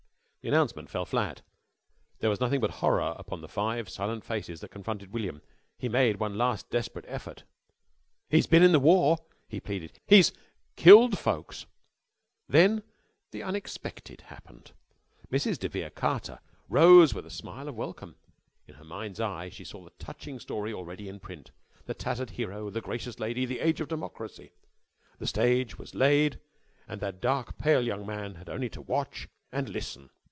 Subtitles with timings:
[0.43, 1.43] The announcement fell flat.
[2.17, 5.43] There was nothing but horror upon the five silent faces that confronted William.
[5.77, 7.43] He made a last desperate effort.
[8.27, 9.99] "He's bin in the war," he pleaded.
[10.07, 10.31] "He's
[10.75, 11.67] killed folks."
[12.49, 12.81] Then
[13.29, 14.71] the unexpected happened.
[15.31, 15.59] Mrs.
[15.59, 16.39] de Vere Carter
[16.69, 18.15] rose with a smile of welcome.
[18.67, 21.51] In her mind's eye she saw the touching story already in print
[21.85, 24.53] the tattered hero the gracious lady the age of Democracy.
[25.19, 26.39] The stage was laid
[26.87, 30.09] and that dark, pale young man had only to watch and listen.